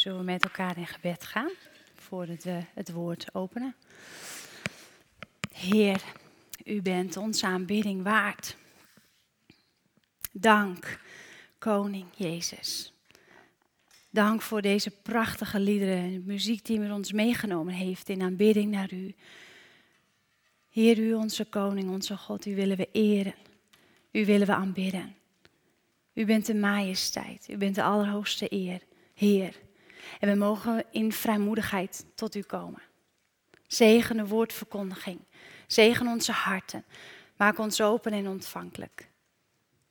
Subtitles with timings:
[0.00, 1.50] Zullen we met elkaar in gebed gaan
[1.94, 3.74] voordat we het woord openen?
[5.52, 6.02] Heer,
[6.64, 8.56] u bent onze aanbidding waard.
[10.32, 11.00] Dank,
[11.58, 12.92] Koning Jezus.
[14.10, 18.92] Dank voor deze prachtige liederen en muziek die u ons meegenomen heeft in aanbidding naar
[18.92, 19.14] u.
[20.68, 23.34] Heer, u onze Koning, onze God, u willen we eren.
[24.12, 25.14] U willen we aanbidden.
[26.14, 28.80] U bent de majesteit, u bent de allerhoogste eer,
[29.14, 29.68] Heer.
[30.18, 32.82] En we mogen in vrijmoedigheid tot u komen.
[33.66, 35.20] Zegen de woordverkondiging.
[35.66, 36.84] Zegen onze harten.
[37.36, 39.08] Maak ons open en ontvankelijk.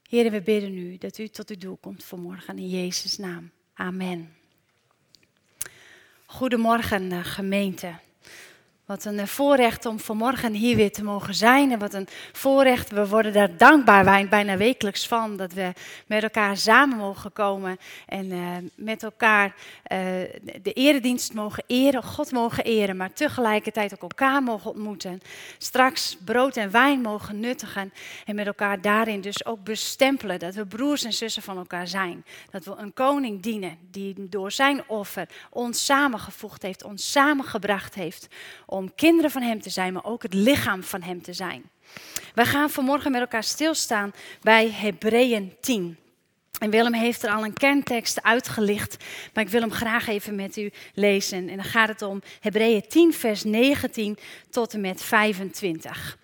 [0.09, 3.51] Heer, we bidden u dat u tot uw doel komt vanmorgen in Jezus' naam.
[3.73, 4.33] Amen.
[6.25, 7.93] Goedemorgen, eh, gemeente.
[8.89, 11.71] Wat een eh, voorrecht om vanmorgen hier weer te mogen zijn.
[11.71, 12.91] En wat een voorrecht.
[12.91, 15.37] We worden daar dankbaar bijna wekelijks van.
[15.37, 15.73] Dat we
[16.07, 17.77] met elkaar samen mogen komen.
[18.05, 19.97] En uh, met elkaar uh,
[20.61, 22.03] de eredienst mogen eren.
[22.03, 22.97] God mogen eren.
[22.97, 25.21] Maar tegelijkertijd ook elkaar mogen ontmoeten.
[25.57, 27.93] Straks brood en wijn mogen nuttigen.
[28.25, 30.39] En met elkaar daarin dus ook bestempelen.
[30.39, 32.25] Dat we broers en zussen van elkaar zijn.
[32.51, 33.77] Dat we een koning dienen.
[33.91, 36.83] Die door zijn offer ons samengevoegd heeft.
[36.83, 38.27] Ons samengebracht heeft
[38.79, 41.69] om kinderen van Hem te zijn, maar ook het lichaam van Hem te zijn.
[42.33, 45.97] We gaan vanmorgen met elkaar stilstaan bij Hebreeën 10.
[46.59, 50.57] En Willem heeft er al een kerntekst uitgelicht, maar ik wil hem graag even met
[50.57, 51.49] u lezen.
[51.49, 54.17] En dan gaat het om Hebreeën 10, vers 19
[54.49, 56.17] tot en met 25.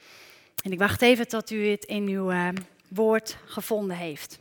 [0.64, 2.48] En ik wacht even tot u het in uw uh,
[2.88, 4.40] woord gevonden heeft.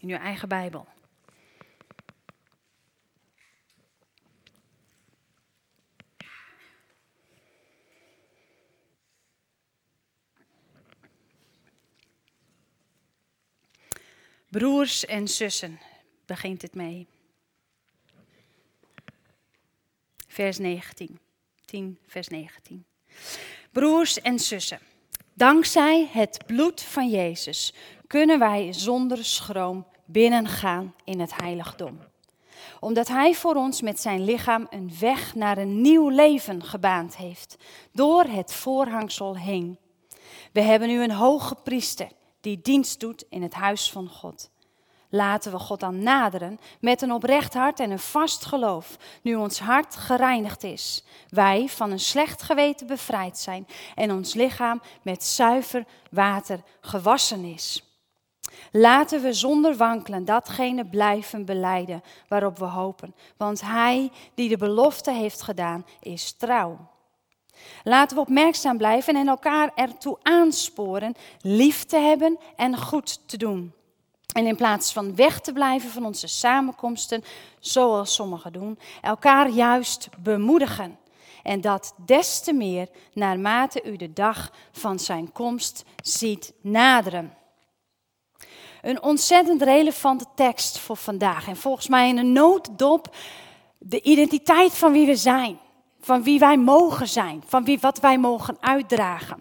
[0.00, 0.86] In uw eigen Bijbel.
[14.52, 15.80] Broers en zussen,
[16.26, 17.06] begint het mee.
[20.28, 21.18] Vers 19.
[21.64, 22.84] 10, vers 19.
[23.70, 24.78] Broers en zussen,
[25.34, 27.74] dankzij het bloed van Jezus
[28.06, 31.98] kunnen wij zonder schroom binnengaan in het heiligdom.
[32.80, 37.56] Omdat Hij voor ons met zijn lichaam een weg naar een nieuw leven gebaand heeft,
[37.92, 39.78] door het voorhangsel heen.
[40.52, 42.08] We hebben nu een hoge priester
[42.42, 44.50] die dienst doet in het huis van God.
[45.08, 49.60] Laten we God dan naderen met een oprecht hart en een vast geloof, nu ons
[49.60, 51.04] hart gereinigd is.
[51.28, 57.92] Wij van een slecht geweten bevrijd zijn en ons lichaam met zuiver water gewassen is.
[58.70, 65.10] Laten we zonder wankelen datgene blijven beleiden waarop we hopen, want Hij die de belofte
[65.12, 66.91] heeft gedaan is trouw.
[67.84, 73.72] Laten we opmerkzaam blijven en elkaar ertoe aansporen lief te hebben en goed te doen.
[74.32, 77.24] En in plaats van weg te blijven van onze samenkomsten,
[77.60, 80.98] zoals sommigen doen, elkaar juist bemoedigen.
[81.42, 87.34] En dat des te meer naarmate u de dag van zijn komst ziet naderen.
[88.82, 91.48] Een ontzettend relevante tekst voor vandaag.
[91.48, 93.14] En volgens mij in een nooddop
[93.78, 95.58] de identiteit van wie we zijn
[96.04, 99.38] van wie wij mogen zijn, van wie, wat wij mogen uitdragen.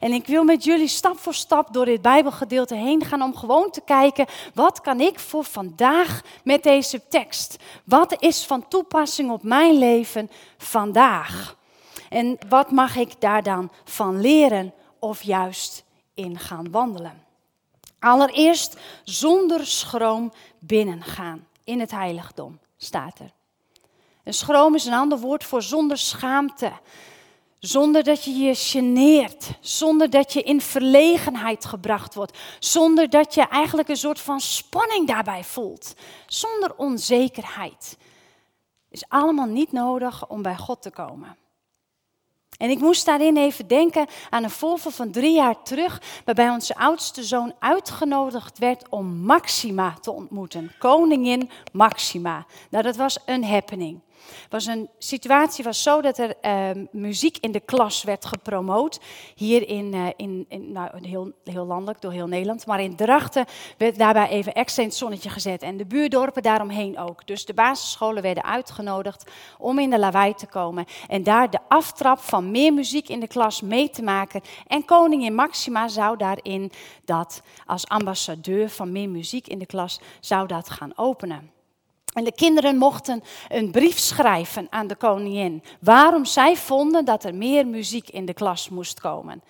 [0.00, 3.70] En ik wil met jullie stap voor stap door dit Bijbelgedeelte heen gaan om gewoon
[3.70, 7.56] te kijken, wat kan ik voor vandaag met deze tekst?
[7.84, 11.56] Wat is van toepassing op mijn leven vandaag?
[12.08, 15.84] En wat mag ik daar dan van leren of juist
[16.14, 17.24] in gaan wandelen?
[17.98, 23.32] Allereerst zonder schroom binnengaan in het heiligdom, staat er.
[24.32, 26.72] Schroom is een ander woord voor zonder schaamte.
[27.58, 29.50] Zonder dat je je geneert.
[29.60, 32.38] Zonder dat je in verlegenheid gebracht wordt.
[32.58, 35.94] Zonder dat je eigenlijk een soort van spanning daarbij voelt.
[36.26, 37.96] Zonder onzekerheid.
[38.90, 41.36] Is allemaal niet nodig om bij God te komen.
[42.58, 46.76] En ik moest daarin even denken aan een voorval van drie jaar terug, waarbij onze
[46.76, 50.72] oudste zoon uitgenodigd werd om Maxima te ontmoeten.
[50.78, 52.46] Koningin Maxima.
[52.70, 54.00] Nou, dat was een happening
[54.48, 59.00] was een situatie was zo dat er uh, muziek in de klas werd gepromoot.
[59.34, 62.66] Hier in, uh, in, in nou, heel, heel landelijk, door heel Nederland.
[62.66, 63.46] Maar in Drachten
[63.78, 65.62] werd daarbij even extra in het zonnetje gezet.
[65.62, 67.26] En de buurdorpen daaromheen ook.
[67.26, 70.84] Dus de basisscholen werden uitgenodigd om in de lawaai te komen.
[71.08, 74.40] En daar de aftrap van meer muziek in de klas mee te maken.
[74.66, 76.72] En koningin Maxima zou daarin
[77.04, 81.59] dat als ambassadeur van meer muziek in de klas zou dat gaan openen.
[82.12, 85.62] En de kinderen mochten een brief schrijven aan de koningin.
[85.80, 89.42] Waarom zij vonden dat er meer muziek in de klas moest komen.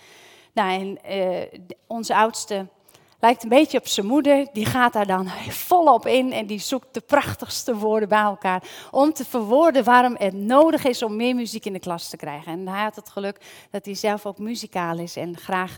[0.52, 2.66] Nou, en uh, onze oudste
[3.20, 4.46] Lijkt een beetje op zijn moeder.
[4.52, 8.62] Die gaat daar dan volop in en die zoekt de prachtigste woorden bij elkaar.
[8.90, 12.52] Om te verwoorden waarom het nodig is om meer muziek in de klas te krijgen.
[12.52, 13.40] En hij had het geluk
[13.70, 15.76] dat hij zelf ook muzikaal is en graag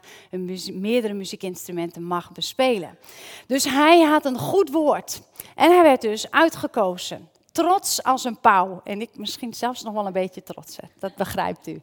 [0.73, 2.99] meerdere muziekinstrumenten mag bespelen.
[3.47, 5.23] Dus hij had een goed woord.
[5.55, 7.29] En hij werd dus uitgekozen.
[7.53, 8.81] Trots als een pauw.
[8.85, 10.77] En ik misschien zelfs nog wel een beetje trots.
[10.99, 11.83] Dat begrijpt u.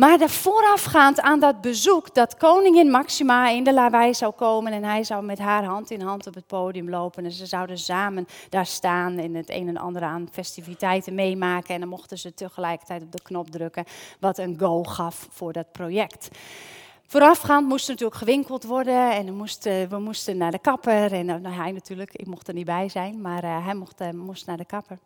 [0.00, 4.84] Maar de voorafgaand aan dat bezoek, dat koningin Maxima in de lawaai zou komen en
[4.84, 8.26] hij zou met haar hand in hand op het podium lopen en ze zouden samen
[8.48, 13.02] daar staan en het een en ander aan festiviteiten meemaken en dan mochten ze tegelijkertijd
[13.02, 13.84] op de knop drukken
[14.20, 16.28] wat een go gaf voor dat project.
[17.06, 21.26] Voorafgaand moest er natuurlijk gewinkeld worden en we moesten, we moesten naar de kapper en
[21.26, 24.56] nou, hij natuurlijk, ik mocht er niet bij zijn, maar uh, hij mocht, moest naar
[24.56, 24.98] de kapper.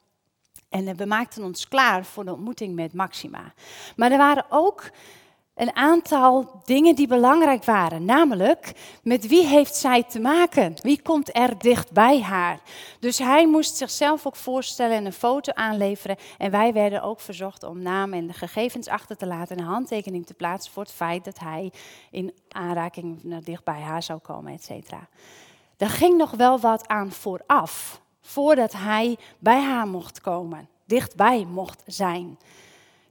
[0.71, 3.53] En we maakten ons klaar voor de ontmoeting met Maxima.
[3.97, 4.91] Maar er waren ook
[5.55, 8.05] een aantal dingen die belangrijk waren.
[8.05, 8.73] Namelijk,
[9.03, 10.75] met wie heeft zij te maken?
[10.83, 12.61] Wie komt er dicht bij haar?
[13.01, 16.17] Dus hij moest zichzelf ook voorstellen en een foto aanleveren.
[16.39, 20.27] En wij werden ook verzocht om naam en gegevens achter te laten en een handtekening
[20.27, 21.73] te plaatsen voor het feit dat hij
[22.11, 25.09] in aanraking naar dicht bij haar zou komen, et cetera.
[25.77, 28.01] Daar ging nog wel wat aan vooraf
[28.31, 32.39] voordat hij bij haar mocht komen, dichtbij mocht zijn.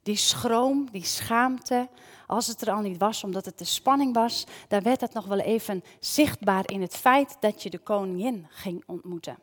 [0.03, 1.87] Die schroom, die schaamte,
[2.27, 5.25] als het er al niet was omdat het de spanning was, dan werd dat nog
[5.25, 9.37] wel even zichtbaar in het feit dat je de koningin ging ontmoeten.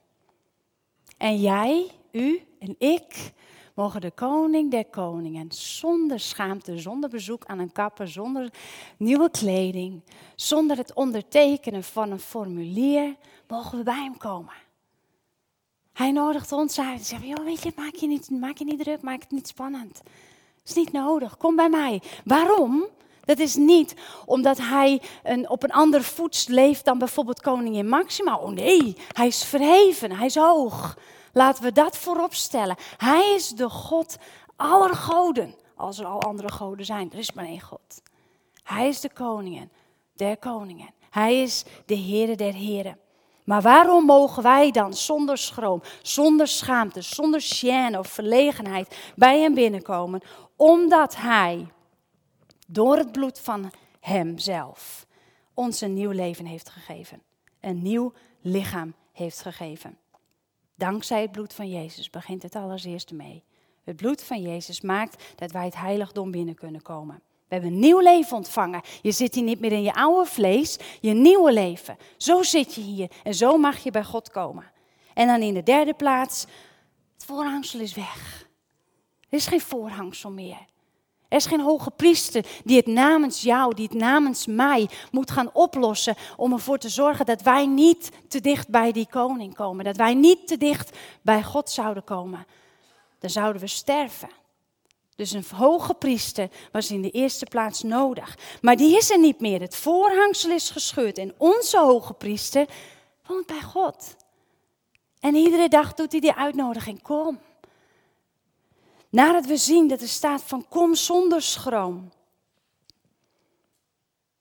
[1.17, 3.32] En jij, u en ik
[3.75, 8.50] mogen de koning der koningen zonder schaamte, zonder bezoek aan een kapper, zonder
[8.96, 10.02] nieuwe kleding,
[10.37, 13.17] zonder het ondertekenen van een formulier,
[13.49, 14.65] mogen we bij hem komen.
[15.96, 18.78] Hij nodigt ons uit en zegt, joh, weet je, maak je, niet, maak je niet
[18.78, 19.98] druk, maak het niet spannend.
[20.60, 22.02] Het is niet nodig, kom bij mij.
[22.25, 22.87] Waarom?
[23.25, 23.94] Dat is niet
[24.26, 28.37] omdat hij een, op een ander voet leeft dan bijvoorbeeld koningin Maxima.
[28.37, 30.98] Oh nee, hij is verheven, hij is hoog.
[31.32, 32.76] Laten we dat voorop stellen.
[32.96, 34.16] Hij is de God
[34.56, 35.54] aller goden.
[35.76, 38.02] Als er al andere goden zijn, er is maar één God.
[38.62, 39.70] Hij is de koningin
[40.12, 40.90] der koningen.
[41.10, 42.99] Hij is de Heere der heren.
[43.46, 49.54] Maar waarom mogen wij dan zonder schroom, zonder schaamte, zonder gêne of verlegenheid bij hem
[49.54, 50.20] binnenkomen?
[50.56, 51.66] Omdat hij
[52.66, 53.70] door het bloed van
[54.00, 55.06] hemzelf
[55.54, 57.22] ons een nieuw leven heeft gegeven.
[57.60, 59.99] Een nieuw lichaam heeft gegeven.
[60.75, 63.44] Dankzij het bloed van Jezus begint het allereerste mee.
[63.84, 67.22] Het bloed van Jezus maakt dat wij het heiligdom binnen kunnen komen.
[67.48, 68.82] We hebben een nieuw leven ontvangen.
[69.02, 71.96] Je zit hier niet meer in je oude vlees, je nieuwe leven.
[72.16, 74.72] Zo zit je hier en zo mag je bij God komen.
[75.14, 76.46] En dan in de derde plaats,
[77.14, 78.46] het voorhangsel is weg.
[79.28, 80.66] Er is geen voorhangsel meer.
[81.28, 85.50] Er is geen hoge priester die het namens jou, die het namens mij moet gaan
[85.52, 89.84] oplossen om ervoor te zorgen dat wij niet te dicht bij die koning komen.
[89.84, 92.46] Dat wij niet te dicht bij God zouden komen.
[93.19, 94.28] Dan zouden we sterven.
[95.16, 98.38] Dus een hoge priester was in de eerste plaats nodig.
[98.60, 99.60] Maar die is er niet meer.
[99.60, 101.18] Het voorhangsel is gescheurd.
[101.18, 102.68] En onze hoge priester
[103.26, 104.16] woont bij God.
[105.20, 107.38] En iedere dag doet hij die uitnodiging: kom.
[109.08, 112.12] Nadat we zien dat er staat van kom zonder schroom.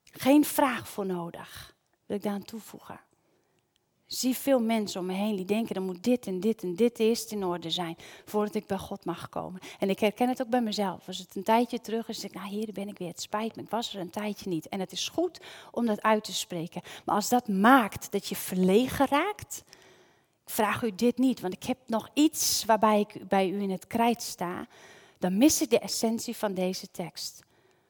[0.03, 1.75] Geen vraag voor nodig,
[2.05, 2.99] wil ik daar aan toevoegen
[4.15, 6.99] zie veel mensen om me heen die denken, dan moet dit en dit en dit
[6.99, 9.61] eerst in orde zijn voordat ik bij God mag komen.
[9.79, 11.07] En ik herken het ook bij mezelf.
[11.07, 13.55] Als het een tijdje terug is, zeg ik, nou hier ben ik weer, het spijt
[13.55, 14.67] me, ik was er een tijdje niet.
[14.67, 15.39] En het is goed
[15.71, 16.81] om dat uit te spreken.
[17.05, 19.63] Maar als dat maakt dat je verlegen raakt,
[20.45, 23.71] ik vraag u dit niet, want ik heb nog iets waarbij ik bij u in
[23.71, 24.67] het krijt sta,
[25.17, 27.43] dan mis ik de essentie van deze tekst.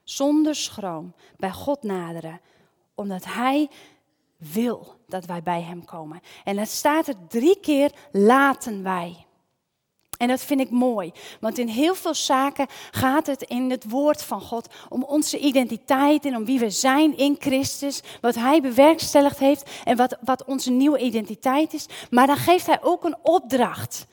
[0.04, 2.42] Zonder schroom bij God naderen,
[2.96, 3.70] omdat Hij
[4.38, 6.22] wil dat wij bij Hem komen.
[6.44, 9.25] En het staat er drie keer, laten wij.
[10.18, 14.24] En dat vind ik mooi, want in heel veel zaken gaat het in het woord
[14.24, 19.39] van God om onze identiteit en om wie we zijn in Christus, wat Hij bewerkstelligd
[19.39, 21.86] heeft en wat, wat onze nieuwe identiteit is.
[22.10, 24.06] Maar dan geeft Hij ook een opdracht.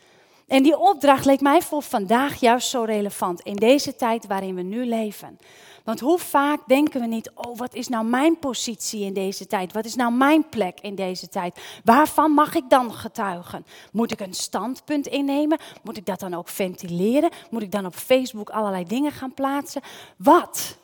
[0.46, 4.62] En die opdracht leek mij voor vandaag juist zo relevant in deze tijd waarin we
[4.62, 5.38] nu leven.
[5.84, 9.72] Want hoe vaak denken we niet, oh wat is nou mijn positie in deze tijd?
[9.72, 11.60] Wat is nou mijn plek in deze tijd?
[11.84, 13.66] Waarvan mag ik dan getuigen?
[13.92, 15.58] Moet ik een standpunt innemen?
[15.82, 17.30] Moet ik dat dan ook ventileren?
[17.50, 19.82] Moet ik dan op Facebook allerlei dingen gaan plaatsen?
[20.16, 20.76] Wat?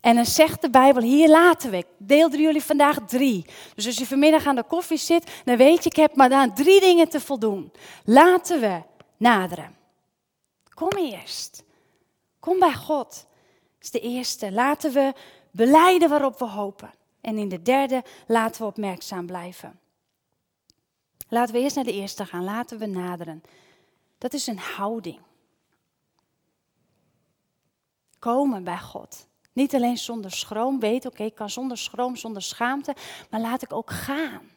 [0.00, 1.86] En dan zegt de Bijbel, hier laten we.
[1.98, 3.44] Deelde jullie vandaag drie.
[3.74, 6.54] Dus als je vanmiddag aan de koffie zit, dan weet je, ik heb maar aan
[6.54, 7.72] drie dingen te voldoen.
[8.04, 8.82] Laten we
[9.16, 9.76] naderen.
[10.74, 11.64] Kom eerst.
[12.38, 13.26] Kom bij God
[13.80, 14.52] is de eerste.
[14.52, 15.12] Laten we
[15.50, 16.90] beleiden waarop we hopen.
[17.20, 19.80] En in de derde laten we opmerkzaam blijven.
[21.28, 22.44] Laten we eerst naar de eerste gaan.
[22.44, 23.42] Laten we naderen.
[24.18, 25.20] Dat is een houding.
[28.18, 29.28] Komen bij God.
[29.52, 32.94] Niet alleen zonder schroom, weet oké, ik kan zonder schroom, zonder schaamte,
[33.30, 34.49] maar laat ik ook gaan.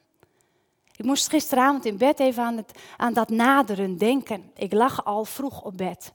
[0.96, 4.52] Ik moest gisteravond in bed even aan, het, aan dat naderen denken.
[4.56, 6.14] Ik lag al vroeg op bed.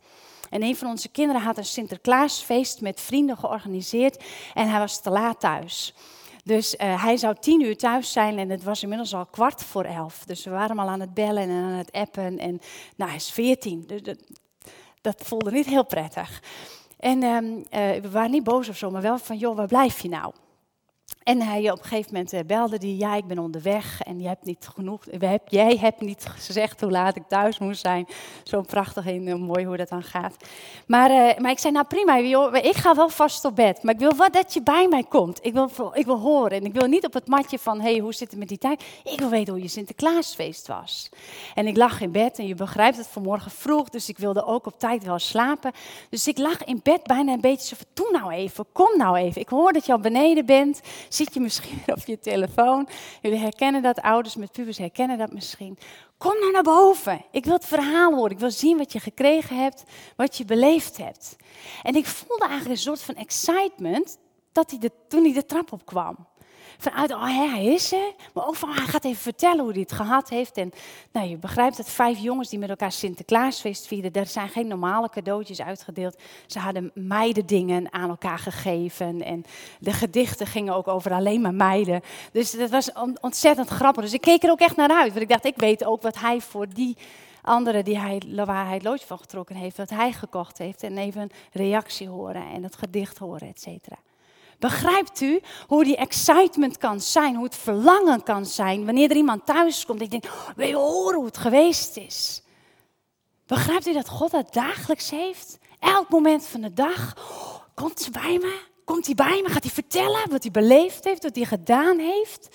[0.50, 5.10] En een van onze kinderen had een Sinterklaasfeest met vrienden georganiseerd en hij was te
[5.10, 5.94] laat thuis.
[6.44, 9.84] Dus uh, hij zou tien uur thuis zijn en het was inmiddels al kwart voor
[9.84, 10.24] elf.
[10.26, 12.38] Dus we waren al aan het bellen en aan het appen.
[12.38, 12.60] En
[12.96, 14.18] nou, hij is veertien, dus dat,
[15.00, 16.42] dat voelde niet heel prettig.
[16.98, 17.62] En um, uh,
[18.00, 20.32] we waren niet boos of zo, maar wel van, joh, waar blijf je nou?
[21.28, 24.28] En hij op een gegeven moment uh, belde hij, ja, ik ben onderweg en je
[24.28, 25.04] hebt niet genoeg,
[25.48, 28.06] jij hebt niet gezegd hoe laat ik thuis moest zijn.
[28.42, 30.36] Zo prachtig en uh, mooi hoe dat dan gaat.
[30.86, 32.16] Maar, uh, maar ik zei, nou prima,
[32.62, 35.38] ik ga wel vast op bed, maar ik wil wel dat je bij mij komt.
[35.42, 37.98] Ik wil, ik wil horen en ik wil niet op het matje van, hé, hey,
[37.98, 38.82] hoe zit het met die tijd?
[39.04, 41.08] Ik wil weten hoe je Sinterklaasfeest was.
[41.54, 44.66] En ik lag in bed en je begrijpt het vanmorgen vroeg, dus ik wilde ook
[44.66, 45.72] op tijd wel slapen.
[46.10, 49.16] Dus ik lag in bed bijna een beetje zo van, doe nou even, kom nou
[49.16, 49.40] even.
[49.40, 50.80] Ik hoor dat je al beneden bent
[51.18, 52.88] Zit je misschien op je telefoon?
[53.22, 55.78] Jullie herkennen dat, ouders met pubers herkennen dat misschien.
[56.16, 57.24] Kom nou naar boven.
[57.30, 58.30] Ik wil het verhaal horen.
[58.30, 59.84] Ik wil zien wat je gekregen hebt,
[60.16, 61.36] wat je beleefd hebt.
[61.82, 64.18] En ik voelde eigenlijk een soort van excitement
[64.52, 66.26] dat hij toen hij de trap opkwam
[66.78, 68.14] vanuit, oh hij is er.
[68.34, 70.56] Maar ook van, hij gaat even vertellen hoe hij het gehad heeft.
[70.56, 70.72] En
[71.12, 75.08] nou, je begrijpt dat vijf jongens die met elkaar Sinterklaasfeest vierden, daar zijn geen normale
[75.08, 76.16] cadeautjes uitgedeeld.
[76.46, 79.22] Ze hadden meidendingen aan elkaar gegeven.
[79.22, 79.44] En
[79.80, 82.00] de gedichten gingen ook over alleen maar meiden.
[82.32, 84.02] Dus dat was ontzettend grappig.
[84.02, 85.08] Dus ik keek er ook echt naar uit.
[85.08, 86.96] Want ik dacht, ik weet ook wat hij voor die
[87.42, 90.82] anderen die hij, waar hij het loodje van getrokken heeft, wat hij gekocht heeft.
[90.82, 93.96] En even een reactie horen en het gedicht horen, et cetera.
[94.58, 99.46] Begrijpt u hoe die excitement kan zijn, hoe het verlangen kan zijn wanneer er iemand
[99.46, 102.42] thuis komt denkt, oh, wil je horen hoe het geweest is?
[103.46, 105.58] Begrijpt u dat God dat dagelijks heeft?
[105.78, 107.14] Elk moment van de dag.
[107.74, 108.60] komt hij bij me?
[108.84, 109.48] Komt hij bij me?
[109.48, 112.48] Gaat hij vertellen wat hij beleefd heeft, wat hij gedaan heeft?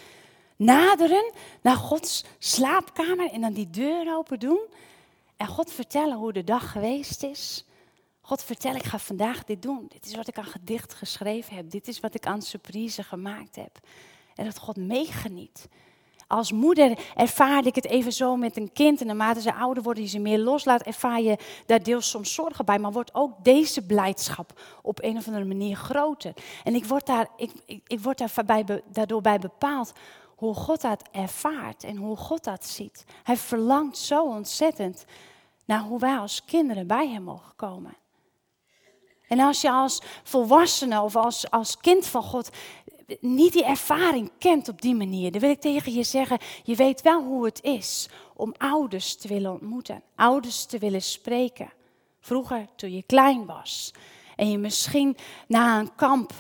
[0.56, 1.32] Naderen
[1.62, 4.60] naar Gods slaapkamer en dan die deur open doen.
[5.38, 7.66] En God vertellen hoe de dag geweest is.
[8.26, 9.86] God, vertel, ik ga vandaag dit doen.
[9.88, 11.72] Dit is wat ik aan gedicht geschreven heb.
[11.72, 13.80] Dit is wat ik aan surprise gemaakt heb.
[14.36, 15.68] En dat God meegeniet.
[16.28, 19.02] Als moeder ervaar ik het even zo met een kind.
[19.02, 22.66] En naarmate ze ouder worden, die ze meer loslaat, ervaar je daar deels soms zorgen
[22.66, 22.80] bij.
[22.80, 26.34] Maar wordt ook deze blijdschap op een of andere manier groter.
[26.64, 27.52] En ik word, daar, ik,
[27.88, 29.92] ik, word daar bij, daardoor bij bepaald
[30.36, 33.06] hoe God dat ervaart en hoe God dat ziet.
[33.24, 35.06] Hij verlangt zo ontzettend
[35.66, 38.02] naar hoe wij als kinderen bij hem mogen komen.
[39.34, 42.50] En als je als volwassene of als, als kind van God
[43.20, 47.02] niet die ervaring kent op die manier, dan wil ik tegen je zeggen, je weet
[47.02, 51.74] wel hoe het is om ouders te willen ontmoeten, ouders te willen spreken.
[52.20, 53.94] Vroeger, toen je klein was
[54.36, 56.34] en je misschien na een kamp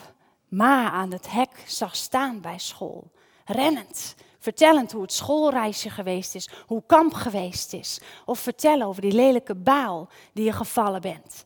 [0.47, 3.11] ma aan het hek zag staan bij school,
[3.45, 9.13] rennend, vertellend hoe het schoolreisje geweest is, hoe kamp geweest is, of vertellen over die
[9.13, 11.45] lelijke baal die je gevallen bent.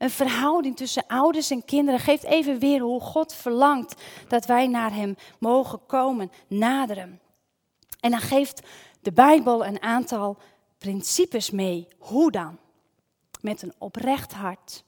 [0.00, 4.94] Een verhouding tussen ouders en kinderen geeft even weer hoe God verlangt dat wij naar
[4.94, 7.20] Hem mogen komen, naderen.
[8.00, 8.62] En dan geeft
[9.00, 10.38] de Bijbel een aantal
[10.78, 11.88] principes mee.
[11.98, 12.58] Hoe dan?
[13.40, 14.84] Met een oprecht hart,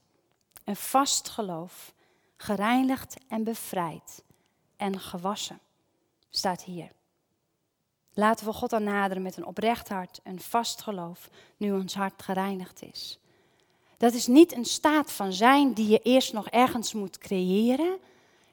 [0.63, 1.93] een vast geloof,
[2.37, 4.23] gereinigd en bevrijd
[4.77, 5.59] en gewassen,
[6.29, 6.91] staat hier.
[8.13, 12.21] Laten we God dan naderen met een oprecht hart, een vast geloof, nu ons hart
[12.23, 13.19] gereinigd is.
[14.03, 17.97] Dat is niet een staat van zijn die je eerst nog ergens moet creëren.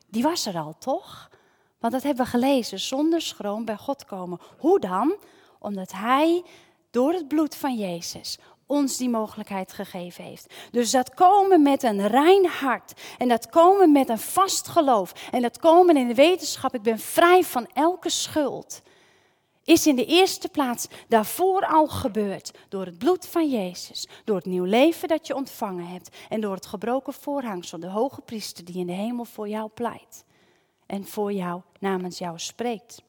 [0.07, 1.30] Die was er al, toch?
[1.78, 4.40] Want dat hebben we gelezen, zonder schroom bij God komen.
[4.59, 5.16] Hoe dan?
[5.59, 6.42] Omdat Hij
[6.90, 10.54] door het bloed van Jezus ons die mogelijkheid gegeven heeft.
[10.71, 15.42] Dus dat komen met een rein hart en dat komen met een vast geloof en
[15.42, 18.83] dat komen in de wetenschap, ik ben vrij van elke schuld
[19.70, 22.50] is in de eerste plaats daarvoor al gebeurd.
[22.68, 26.54] Door het bloed van Jezus, door het nieuw leven dat je ontvangen hebt en door
[26.54, 30.24] het gebroken voorhangsel, de hoge priester die in de hemel voor jou pleit
[30.86, 33.02] en voor jou namens jou spreekt.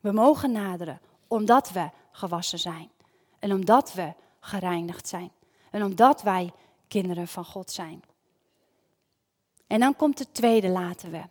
[0.00, 2.90] We mogen naderen omdat we gewassen zijn
[3.38, 5.30] en omdat we gereinigd zijn
[5.70, 6.52] en omdat wij
[6.88, 8.02] kinderen van God zijn.
[9.66, 11.22] En dan komt het tweede laten we.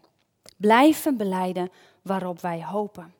[0.57, 1.71] Blijven beleiden
[2.01, 3.13] waarop wij hopen.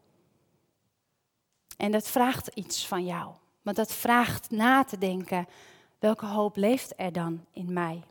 [1.82, 3.32] En dat vraagt iets van jou.
[3.62, 5.48] Want dat vraagt na te denken,
[6.00, 8.02] welke hoop leeft er dan in mij?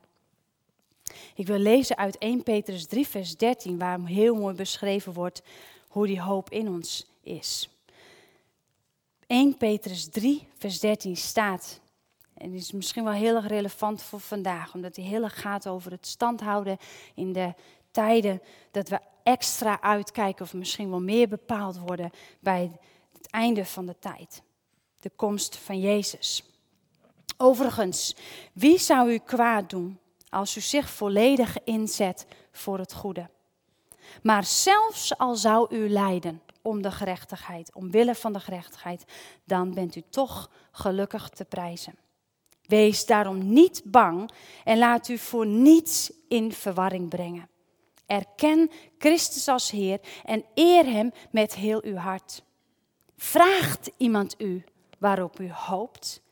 [1.34, 5.42] Ik wil lezen uit 1 Petrus 3, vers 13, waar heel mooi beschreven wordt
[5.88, 7.68] hoe die hoop in ons is.
[9.26, 11.80] 1 Petrus 3, vers 13 staat,
[12.34, 15.90] en is misschien wel heel erg relevant voor vandaag, omdat die heel erg gaat over
[15.90, 16.78] het standhouden
[17.14, 17.54] in de
[17.90, 22.10] tijden dat we extra uitkijken of misschien wel meer bepaald worden
[22.40, 22.70] bij
[23.20, 24.42] het einde van de tijd.
[25.00, 26.44] De komst van Jezus.
[27.36, 28.16] Overigens,
[28.52, 29.98] wie zou u kwaad doen
[30.28, 33.30] als u zich volledig inzet voor het goede?
[34.22, 39.04] Maar zelfs al zou u lijden om de gerechtigheid, omwille van de gerechtigheid,
[39.44, 41.94] dan bent u toch gelukkig te prijzen.
[42.62, 44.30] Wees daarom niet bang
[44.64, 47.48] en laat u voor niets in verwarring brengen.
[48.06, 52.42] Erken Christus als Heer en eer Hem met heel uw hart.
[53.20, 54.64] Vraagt iemand u
[54.98, 56.22] waarop u hoopt,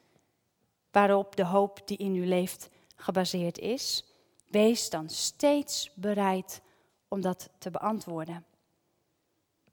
[0.91, 4.05] waarop de hoop die in u leeft gebaseerd is?
[4.47, 6.61] Wees dan steeds bereid
[7.09, 8.45] om dat te beantwoorden.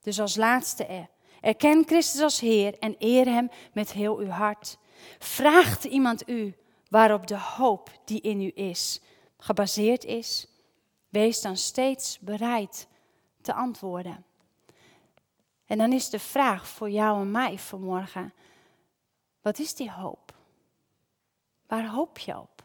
[0.00, 1.08] Dus als laatste er.
[1.40, 4.78] Erken Christus als Heer en eer Hem met heel uw hart.
[5.18, 6.54] Vraagt iemand u
[6.88, 9.00] waarop de hoop die in u is
[9.38, 10.48] gebaseerd is?
[11.08, 12.88] Wees dan steeds bereid
[13.40, 14.24] te antwoorden.
[15.66, 18.32] En dan is de vraag voor jou en mij vanmorgen:
[19.40, 20.34] wat is die hoop?
[21.66, 22.64] Waar hoop je op?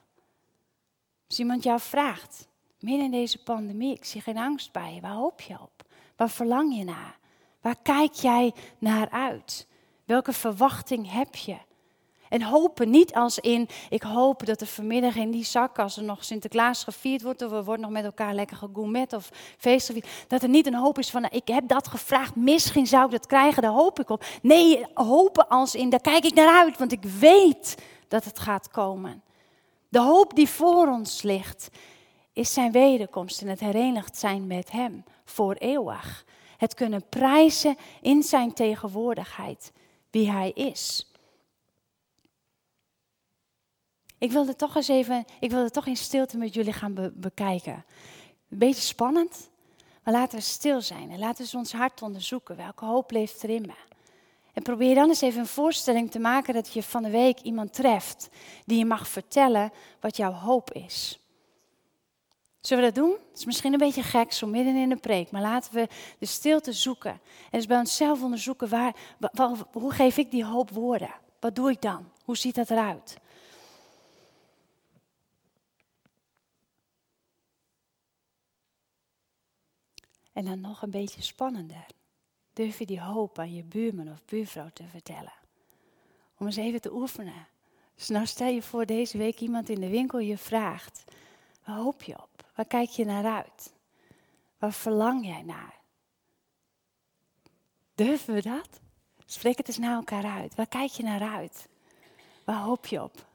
[1.28, 2.48] Als iemand jou vraagt,
[2.80, 5.86] midden in deze pandemie, ik zie geen angst bij je, waar hoop je op?
[6.16, 7.20] Waar verlang je naar?
[7.62, 9.68] Waar kijk jij naar uit?
[10.06, 11.58] Welke verwachting heb je?
[12.32, 16.84] En hopen niet als in, ik hoop dat er vanmiddag in die er nog Sinterklaas
[16.84, 19.94] gevierd wordt, of er wordt nog met elkaar lekker gegourmet of feest
[20.28, 23.26] dat er niet een hoop is van, ik heb dat gevraagd, misschien zou ik dat
[23.26, 24.24] krijgen, daar hoop ik op.
[24.42, 28.68] Nee, hopen als in, daar kijk ik naar uit, want ik weet dat het gaat
[28.68, 29.24] komen.
[29.90, 31.70] De hoop die voor ons ligt,
[32.34, 36.26] is zijn wederkomst en het herenigd zijn met hem voor eeuwig.
[36.58, 39.72] Het kunnen prijzen in zijn tegenwoordigheid,
[40.12, 41.11] wie hij is.
[44.22, 47.86] Ik wilde toch eens even, ik wilde toch in stilte met jullie gaan bekijken.
[48.50, 49.50] Een beetje spannend,
[50.04, 52.56] maar laten we stil zijn en laten we ons hart onderzoeken.
[52.56, 53.74] Welke hoop leeft er in me?
[54.54, 57.74] En probeer dan eens even een voorstelling te maken dat je van de week iemand
[57.74, 58.30] treft
[58.66, 61.20] die je mag vertellen wat jouw hoop is.
[62.60, 63.16] Zullen we dat doen?
[63.30, 65.88] Het is misschien een beetje gek, zo midden in de preek, maar laten we
[66.20, 67.12] de stilte zoeken.
[67.12, 67.20] En
[67.52, 68.96] dus bij onszelf onderzoeken, waar,
[69.72, 71.14] hoe geef ik die hoop woorden?
[71.40, 72.10] Wat doe ik dan?
[72.24, 73.20] Hoe ziet dat eruit?
[80.34, 81.86] En dan nog een beetje spannender.
[82.54, 85.34] Durf je die hoop aan je buurman of buurvrouw te vertellen?
[86.38, 87.48] Om eens even te oefenen.
[87.96, 91.04] Dus nou stel je voor deze week iemand in de winkel je vraagt.
[91.66, 92.52] Waar hoop je op?
[92.56, 93.74] Waar kijk je naar uit?
[94.58, 95.80] Waar verlang jij naar?
[97.96, 98.80] Durven we dat?
[99.26, 100.56] Spreek het eens naar elkaar uit.
[100.56, 101.68] Waar kijk je naar uit?
[102.46, 103.26] Waar hoop je op?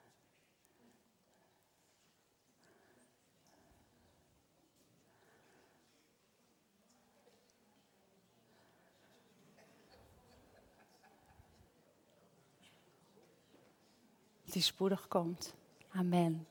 [14.56, 15.54] Die spoedig komt.
[15.92, 16.46] Amen.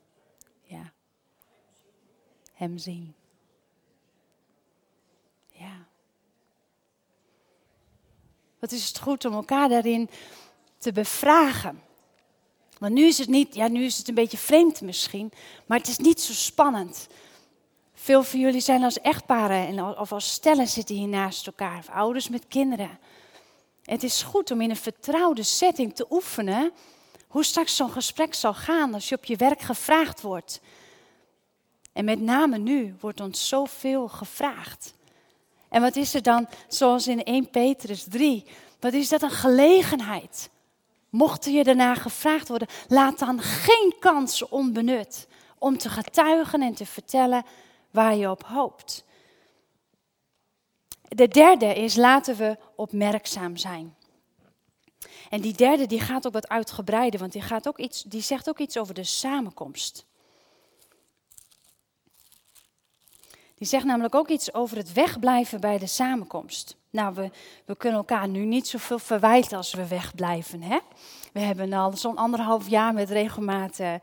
[0.63, 0.91] Ja.
[2.53, 3.15] Hem zien.
[5.51, 5.85] Ja.
[8.59, 10.09] Wat is het goed om elkaar daarin
[10.77, 11.81] te bevragen?
[12.79, 15.31] Want nu is het niet, ja, nu is het een beetje vreemd misschien,
[15.65, 17.07] maar het is niet zo spannend.
[17.93, 22.29] Veel van jullie zijn als echtparen of als stellen zitten hier naast elkaar, of ouders
[22.29, 22.99] met kinderen.
[23.83, 26.71] Het is goed om in een vertrouwde setting te oefenen
[27.27, 30.61] hoe straks zo'n gesprek zal gaan als je op je werk gevraagd wordt.
[31.93, 34.93] En met name nu wordt ons zoveel gevraagd.
[35.69, 38.45] En wat is er dan, zoals in 1 Petrus 3,
[38.79, 40.49] wat is dat een gelegenheid?
[41.09, 46.85] Mocht je daarna gevraagd worden, laat dan geen kans onbenut om te getuigen en te
[46.85, 47.45] vertellen
[47.91, 49.03] waar je op hoopt.
[51.01, 53.95] De derde is laten we opmerkzaam zijn.
[55.29, 58.49] En die derde die gaat ook wat uitgebreider, want die, gaat ook iets, die zegt
[58.49, 60.05] ook iets over de samenkomst.
[63.55, 66.75] Die zegt namelijk ook iets over het wegblijven bij de samenkomst.
[66.89, 67.31] Nou, we,
[67.65, 70.61] we kunnen elkaar nu niet zoveel verwijten als we wegblijven.
[70.61, 70.79] Hè?
[71.33, 73.79] We hebben al zo'n anderhalf jaar met regelmaat.
[73.79, 73.93] Uh,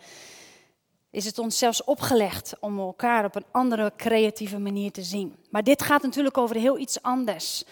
[1.11, 5.37] is het ons zelfs opgelegd om elkaar op een andere creatieve manier te zien.
[5.51, 7.65] Maar dit gaat natuurlijk over heel iets anders.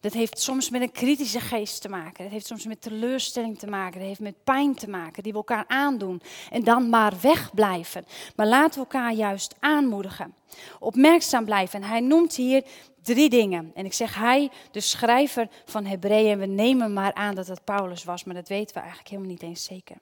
[0.00, 2.22] Dat heeft soms met een kritische geest te maken.
[2.24, 3.98] Dat heeft soms met teleurstelling te maken.
[3.98, 6.22] Dat heeft met pijn te maken die we elkaar aandoen.
[6.50, 8.04] En dan maar wegblijven.
[8.36, 10.34] Maar laten we elkaar juist aanmoedigen.
[10.78, 11.82] Opmerkzaam blijven.
[11.82, 12.64] En hij noemt hier
[13.02, 13.70] drie dingen.
[13.74, 16.38] En ik zeg hij, de schrijver van Hebreeën.
[16.38, 18.24] We nemen maar aan dat het Paulus was.
[18.24, 19.96] Maar dat weten we eigenlijk helemaal niet eens zeker.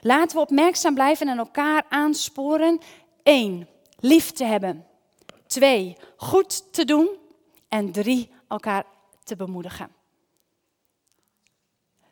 [0.00, 2.80] Laten we opmerkzaam blijven en elkaar aansporen.
[3.22, 3.66] Eén,
[3.98, 4.84] lief te hebben.
[5.46, 7.08] Twee, goed te doen.
[7.68, 8.84] En drie, elkaar
[9.28, 9.90] te bemoedigen.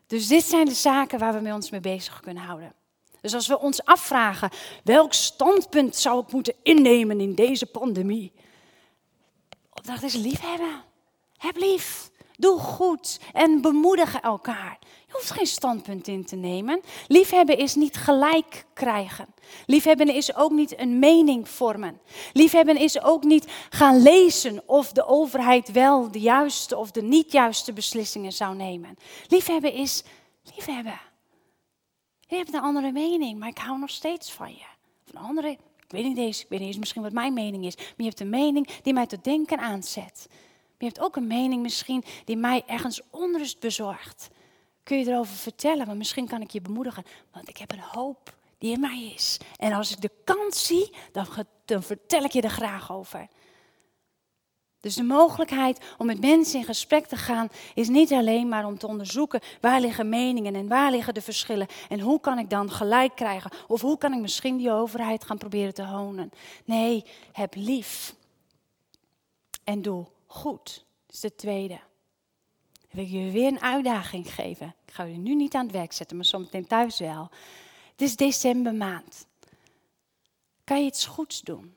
[0.06, 2.74] Dus dit zijn de zaken waar we met ons mee bezig kunnen houden.
[3.20, 4.50] Dus als we ons afvragen,
[4.84, 8.32] welk standpunt zou ik moeten innemen in deze pandemie?
[9.70, 10.82] Opdracht is liefhebben.
[11.36, 12.10] Heb lief.
[12.36, 14.78] Doe goed en bemoedig elkaar.
[14.80, 16.80] Je hoeft geen standpunt in te nemen.
[17.06, 19.26] Liefhebben is niet gelijk krijgen.
[19.66, 22.00] Liefhebben is ook niet een mening vormen.
[22.32, 27.32] Liefhebben is ook niet gaan lezen of de overheid wel de juiste of de niet
[27.32, 28.96] juiste beslissingen zou nemen.
[29.28, 30.04] Liefhebben is
[30.54, 31.00] liefhebben.
[32.28, 34.66] Je hebt een andere mening, maar ik hou nog steeds van je.
[35.06, 37.64] Of een andere, ik weet niet eens, ik weet niet eens misschien wat mijn mening
[37.64, 40.28] is, maar je hebt een mening die mij tot denken aanzet.
[40.78, 44.28] Je hebt ook een mening misschien die mij ergens onrust bezorgt.
[44.82, 48.34] Kun je erover vertellen, maar misschien kan ik je bemoedigen, want ik heb een hoop
[48.58, 49.38] die in mij is.
[49.56, 51.26] En als ik de kans zie, dan,
[51.64, 53.28] dan vertel ik je er graag over.
[54.80, 58.78] Dus de mogelijkheid om met mensen in gesprek te gaan is niet alleen maar om
[58.78, 62.70] te onderzoeken waar liggen meningen en waar liggen de verschillen en hoe kan ik dan
[62.70, 66.30] gelijk krijgen of hoe kan ik misschien die overheid gaan proberen te honen.
[66.64, 68.14] Nee, heb lief
[69.64, 70.84] en doe goed.
[71.06, 71.78] Dat is de tweede.
[72.72, 74.74] Dan wil ik je weer een uitdaging geven.
[74.86, 77.30] Ik ga je nu niet aan het werk zetten, maar zometeen thuis wel.
[77.90, 79.26] Het is decembermaand.
[80.64, 81.76] Kan je iets goeds doen?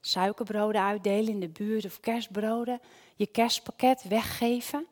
[0.00, 2.80] Suikerbroden uitdelen in de buurt of kerstbroden.
[3.16, 4.86] Je kerstpakket weggeven.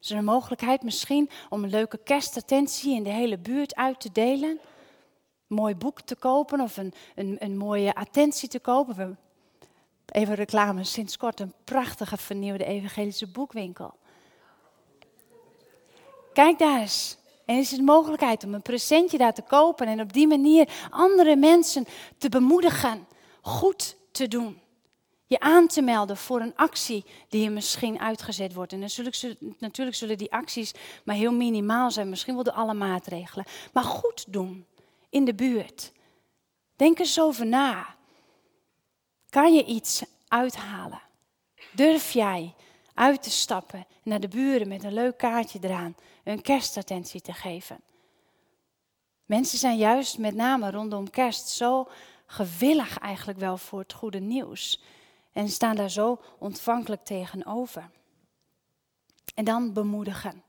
[0.00, 4.12] Is er een mogelijkheid misschien om een leuke kerstattentie in de hele buurt uit te
[4.12, 4.60] delen?
[5.46, 9.18] Mooi boek te kopen of een, een, een mooie attentie te kopen.
[10.12, 13.94] Even reclame, sinds kort een prachtige vernieuwde evangelische boekwinkel.
[16.32, 17.16] Kijk daar eens.
[17.44, 21.36] En is het mogelijkheid om een presentje daar te kopen en op die manier andere
[21.36, 21.86] mensen
[22.18, 23.06] te bemoedigen,
[23.40, 24.60] goed te doen.
[25.26, 28.72] Je aan te melden voor een actie die er misschien uitgezet wordt.
[28.72, 28.78] En
[29.58, 30.72] natuurlijk, zullen die acties
[31.04, 33.46] maar heel minimaal zijn, misschien wel alle maatregelen.
[33.72, 34.66] Maar goed doen
[35.10, 35.92] in de buurt.
[36.76, 37.96] Denk eens over na.
[39.32, 41.02] Kan je iets uithalen?
[41.74, 42.54] Durf jij
[42.94, 47.80] uit te stappen naar de buren met een leuk kaartje eraan, een kerstattentie te geven?
[49.26, 51.88] Mensen zijn juist met name rondom kerst zo
[52.26, 54.82] gewillig eigenlijk wel voor het goede nieuws
[55.32, 57.90] en staan daar zo ontvankelijk tegenover.
[59.34, 60.42] En dan bemoedigen.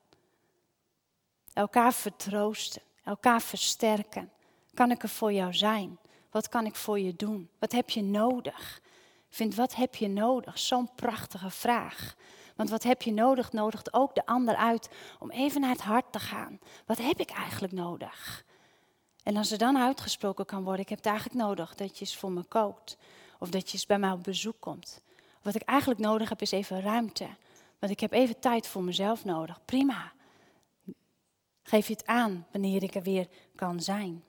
[1.53, 4.31] Elkaar vertroosten, elkaar versterken.
[4.73, 5.99] Kan ik er voor jou zijn?
[6.33, 7.49] Wat kan ik voor je doen?
[7.59, 8.81] Wat heb je nodig?
[9.29, 10.59] Vind, wat heb je nodig?
[10.59, 12.15] Zo'n prachtige vraag.
[12.55, 16.11] Want wat heb je nodig, nodigt ook de ander uit om even naar het hart
[16.11, 16.59] te gaan.
[16.85, 18.45] Wat heb ik eigenlijk nodig?
[19.23, 22.17] En als er dan uitgesproken kan worden, ik heb het eigenlijk nodig dat je eens
[22.17, 22.97] voor me kookt.
[23.39, 25.01] Of dat je eens bij mij op bezoek komt.
[25.41, 27.27] Wat ik eigenlijk nodig heb is even ruimte.
[27.79, 29.65] Want ik heb even tijd voor mezelf nodig.
[29.65, 30.11] Prima.
[31.63, 34.23] Geef je het aan wanneer ik er weer kan zijn.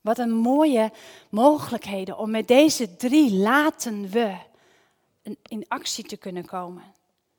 [0.00, 0.92] Wat een mooie
[1.28, 4.36] mogelijkheden om met deze drie laten we
[5.42, 6.84] in actie te kunnen komen.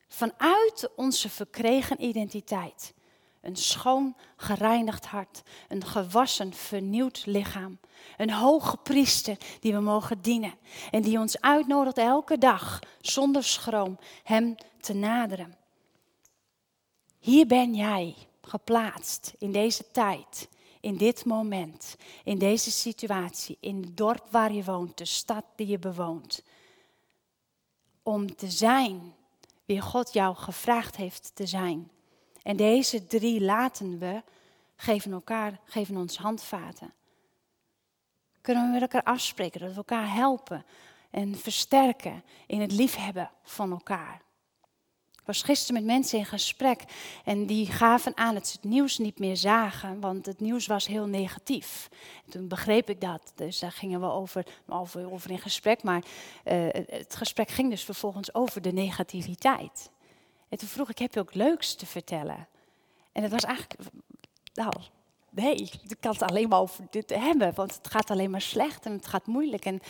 [0.07, 2.93] Vanuit onze verkregen identiteit.
[3.41, 5.41] Een schoon, gereinigd hart.
[5.67, 7.79] Een gewassen, vernieuwd lichaam.
[8.17, 10.53] Een hoge priester die we mogen dienen.
[10.91, 15.57] En die ons uitnodigt elke dag, zonder schroom, Hem te naderen.
[17.19, 23.97] Hier ben jij geplaatst in deze tijd in dit moment, in deze situatie, in het
[23.97, 26.43] dorp waar je woont, de stad die je bewoont.
[28.03, 29.13] Om te zijn
[29.65, 31.91] wie God jou gevraagd heeft te zijn.
[32.43, 34.23] En deze drie laten we,
[34.75, 36.93] geven elkaar, geven ons handvaten.
[38.41, 40.65] Kunnen we met elkaar afspreken, dat we elkaar helpen
[41.09, 44.21] en versterken in het liefhebben van elkaar
[45.29, 46.83] was gisteren met mensen in gesprek
[47.23, 50.87] en die gaven aan dat ze het nieuws niet meer zagen, want het nieuws was
[50.87, 51.89] heel negatief.
[52.25, 56.03] En toen begreep ik dat, dus daar gingen we over, over, in gesprek, maar
[56.45, 59.89] uh, het gesprek ging dus vervolgens over de negativiteit.
[60.49, 62.47] En toen vroeg ik, heb je ook leuks te vertellen?
[63.11, 63.79] En het was eigenlijk,
[64.53, 64.73] nou,
[65.29, 65.55] nee,
[65.87, 68.91] ik kan het alleen maar over dit hebben, want het gaat alleen maar slecht en
[68.91, 69.65] het gaat moeilijk.
[69.65, 69.81] En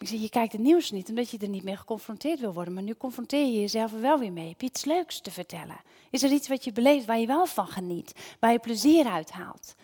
[0.00, 2.74] Ik zeg, je kijkt het nieuws niet omdat je er niet mee geconfronteerd wil worden.
[2.74, 4.48] Maar nu confronteer je jezelf er wel weer mee.
[4.48, 5.80] Heb je iets leuks te vertellen?
[6.10, 8.36] Is er iets wat je beleeft waar je wel van geniet?
[8.38, 9.74] Waar je plezier uit haalt?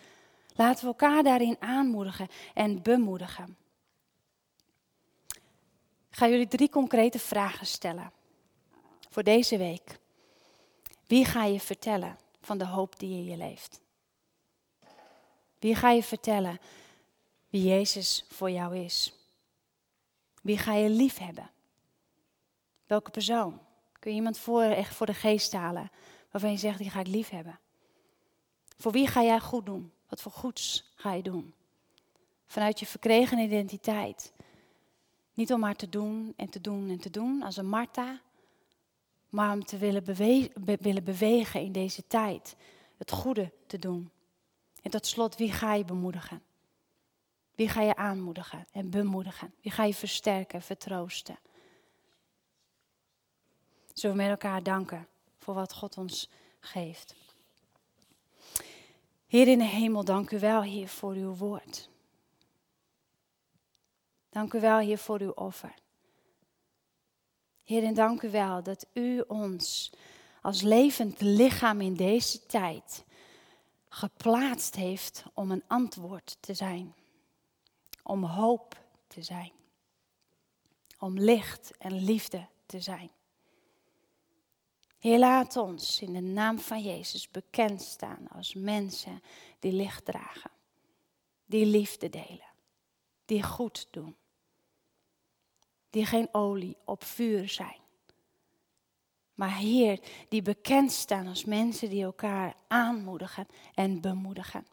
[0.55, 3.57] Laten we elkaar daarin aanmoedigen en bemoedigen.
[6.09, 8.11] Ik ga jullie drie concrete vragen stellen
[9.09, 9.99] voor deze week.
[11.07, 13.81] Wie ga je vertellen van de hoop die in je leeft?
[15.59, 16.59] Wie ga je vertellen
[17.49, 19.11] wie Jezus voor jou is?
[20.47, 21.49] Wie ga je lief hebben?
[22.85, 23.59] Welke persoon?
[23.99, 25.91] Kun je iemand voor, echt voor de geest halen
[26.31, 27.59] waarvan je zegt, die ga ik lief hebben?
[28.77, 29.91] Voor wie ga jij goed doen?
[30.09, 31.53] Wat voor goeds ga je doen?
[32.45, 34.33] Vanuit je verkregen identiteit.
[35.33, 38.21] Niet om maar te doen en te doen en te doen als een Martha,
[39.29, 40.03] maar om te willen,
[40.81, 42.55] willen bewegen in deze tijd.
[42.97, 44.11] Het goede te doen.
[44.81, 46.41] En tot slot, wie ga je bemoedigen?
[47.57, 49.53] Wie ga je aanmoedigen en bemoedigen?
[49.61, 51.39] Wie ga je versterken, vertroosten?
[53.93, 57.15] Zullen we met elkaar danken voor wat God ons geeft?
[59.27, 61.89] Heer in de hemel, dank u wel, Heer, voor uw woord.
[64.29, 65.73] Dank u wel, Heer, voor uw offer.
[67.63, 69.91] Heer, en dank u wel dat u ons
[70.41, 73.05] als levend lichaam in deze tijd
[73.89, 76.95] geplaatst heeft om een antwoord te zijn.
[78.07, 79.51] Om hoop te zijn.
[80.99, 83.11] Om licht en liefde te zijn.
[84.99, 89.21] Heer, laat ons in de naam van Jezus bekend staan als mensen
[89.59, 90.51] die licht dragen.
[91.45, 92.51] Die liefde delen.
[93.25, 94.15] Die goed doen
[95.89, 97.79] die geen olie op vuur zijn.
[99.33, 104.65] Maar Heer, die bekend staan als mensen die elkaar aanmoedigen en bemoedigen.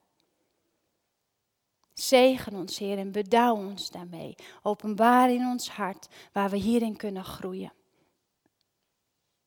[1.95, 4.35] Zegen ons, Heer, en bedouw ons daarmee.
[4.63, 7.73] Openbaar in ons hart waar we hierin kunnen groeien.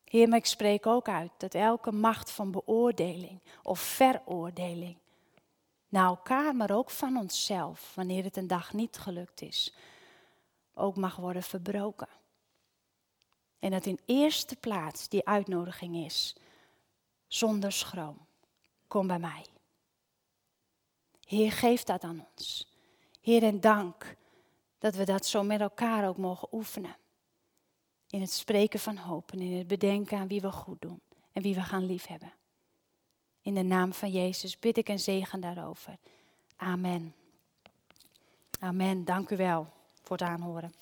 [0.04, 4.98] Heer, maar ik spreek ook uit dat elke macht van beoordeling of veroordeling
[5.90, 9.74] naar elkaar, maar ook van onszelf, wanneer het een dag niet gelukt is,
[10.74, 12.08] ook mag worden verbroken.
[13.60, 16.36] En dat in eerste plaats die uitnodiging is,
[17.28, 18.28] zonder schroom,
[18.88, 19.46] kom bij mij.
[21.28, 22.74] Heer, geef dat aan ons.
[23.22, 24.16] Heer, en dank
[24.78, 26.96] dat we dat zo met elkaar ook mogen oefenen.
[28.10, 31.42] In het spreken van hoop en in het bedenken aan wie we goed doen en
[31.42, 32.34] wie we gaan liefhebben.
[33.42, 35.98] In de naam van Jezus bid ik en zegen daarover.
[36.56, 37.16] Amen.
[38.60, 39.06] Amen.
[39.06, 39.68] Dank u wel
[40.02, 40.74] voor het aanhoren.